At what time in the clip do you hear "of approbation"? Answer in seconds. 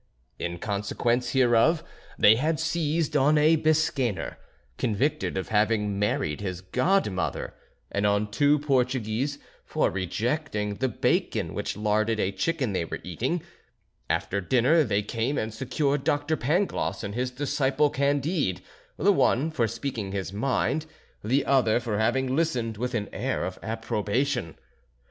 23.45-24.55